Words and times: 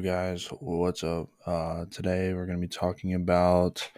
guys? 0.00 0.48
What's 0.58 1.04
up? 1.04 1.28
Uh, 1.46 1.84
today 1.88 2.34
we're 2.34 2.46
going 2.46 2.58
to 2.58 2.66
be 2.66 2.68
talking 2.68 3.14
about 3.14 3.88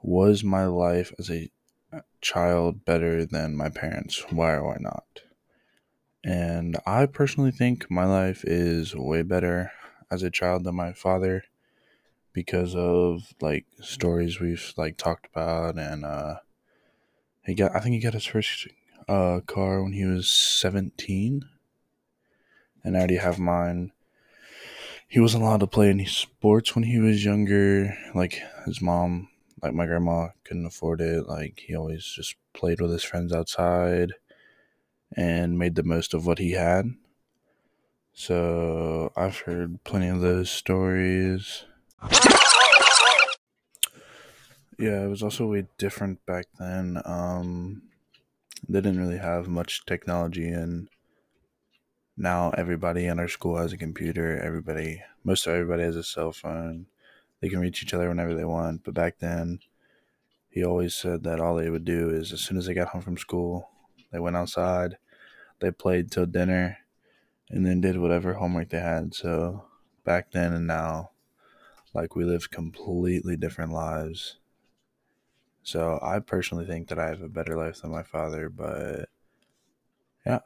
was 0.00 0.42
my 0.42 0.64
life 0.64 1.12
as 1.18 1.30
a 1.30 1.50
child 2.22 2.86
better 2.86 3.26
than 3.26 3.54
my 3.54 3.68
parents? 3.68 4.24
Why 4.30 4.52
or 4.54 4.64
why 4.68 4.78
not? 4.80 5.20
And 6.24 6.78
I 6.86 7.04
personally 7.04 7.50
think 7.50 7.90
my 7.90 8.06
life 8.06 8.42
is 8.42 8.96
way 8.96 9.20
better 9.20 9.70
as 10.10 10.22
a 10.22 10.30
child 10.30 10.64
than 10.64 10.76
my 10.76 10.94
father 10.94 11.44
because 12.32 12.74
of 12.74 13.34
like 13.42 13.66
stories 13.82 14.40
we've 14.40 14.72
like 14.78 14.96
talked 14.96 15.26
about 15.30 15.76
and 15.76 16.06
uh 16.06 16.36
he 17.44 17.54
got 17.54 17.76
I 17.76 17.80
think 17.80 17.96
he 17.96 18.00
got 18.00 18.14
his 18.14 18.24
first 18.24 18.66
uh 19.08 19.40
car 19.46 19.82
when 19.82 19.92
he 19.92 20.06
was 20.06 20.30
17 20.30 21.44
and 22.82 22.96
I 22.96 22.98
already 22.98 23.16
have 23.16 23.38
mine 23.38 23.92
he 25.12 25.20
wasn't 25.20 25.42
allowed 25.42 25.60
to 25.60 25.66
play 25.66 25.90
any 25.90 26.06
sports 26.06 26.74
when 26.74 26.84
he 26.84 26.98
was 26.98 27.22
younger. 27.22 27.94
Like 28.14 28.40
his 28.64 28.80
mom, 28.80 29.28
like 29.62 29.74
my 29.74 29.84
grandma, 29.84 30.28
couldn't 30.42 30.64
afford 30.64 31.02
it. 31.02 31.28
Like 31.28 31.62
he 31.66 31.76
always 31.76 32.02
just 32.02 32.34
played 32.54 32.80
with 32.80 32.90
his 32.90 33.04
friends 33.04 33.30
outside 33.30 34.14
and 35.14 35.58
made 35.58 35.74
the 35.74 35.82
most 35.82 36.14
of 36.14 36.24
what 36.26 36.38
he 36.38 36.52
had. 36.52 36.94
So 38.14 39.12
I've 39.14 39.40
heard 39.40 39.84
plenty 39.84 40.08
of 40.08 40.22
those 40.22 40.50
stories. 40.50 41.64
Yeah, 44.78 45.04
it 45.04 45.10
was 45.10 45.22
also 45.22 45.46
way 45.46 45.66
different 45.76 46.24
back 46.24 46.46
then. 46.58 47.02
Um, 47.04 47.82
they 48.66 48.80
didn't 48.80 49.00
really 49.00 49.18
have 49.18 49.46
much 49.46 49.84
technology 49.84 50.48
and 50.48 50.88
now 52.16 52.50
everybody 52.50 53.06
in 53.06 53.18
our 53.18 53.28
school 53.28 53.56
has 53.56 53.72
a 53.72 53.78
computer. 53.78 54.38
Everybody, 54.38 55.02
most 55.24 55.46
of 55.46 55.54
everybody 55.54 55.82
has 55.82 55.96
a 55.96 56.02
cell 56.02 56.32
phone. 56.32 56.86
They 57.40 57.48
can 57.48 57.60
reach 57.60 57.82
each 57.82 57.94
other 57.94 58.08
whenever 58.08 58.34
they 58.34 58.44
want. 58.44 58.84
But 58.84 58.94
back 58.94 59.18
then, 59.18 59.60
he 60.50 60.64
always 60.64 60.94
said 60.94 61.22
that 61.24 61.40
all 61.40 61.56
they 61.56 61.70
would 61.70 61.84
do 61.84 62.10
is 62.10 62.32
as 62.32 62.40
soon 62.40 62.58
as 62.58 62.66
they 62.66 62.74
got 62.74 62.88
home 62.88 63.00
from 63.00 63.16
school, 63.16 63.70
they 64.12 64.18
went 64.18 64.36
outside, 64.36 64.98
they 65.60 65.70
played 65.70 66.10
till 66.10 66.26
dinner, 66.26 66.78
and 67.48 67.64
then 67.64 67.80
did 67.80 67.98
whatever 67.98 68.34
homework 68.34 68.68
they 68.68 68.80
had. 68.80 69.14
So 69.14 69.64
back 70.04 70.30
then 70.32 70.52
and 70.52 70.66
now, 70.66 71.10
like 71.94 72.14
we 72.14 72.24
live 72.24 72.50
completely 72.50 73.36
different 73.36 73.72
lives. 73.72 74.36
So 75.62 75.98
I 76.02 76.18
personally 76.18 76.66
think 76.66 76.88
that 76.88 76.98
I 76.98 77.08
have 77.08 77.22
a 77.22 77.28
better 77.28 77.56
life 77.56 77.80
than 77.80 77.90
my 77.90 78.02
father, 78.02 78.48
but 78.48 79.08
yeah. 80.26 80.40